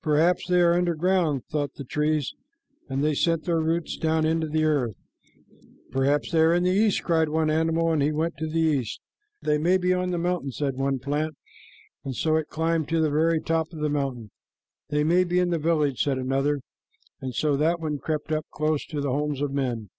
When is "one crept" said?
17.78-18.32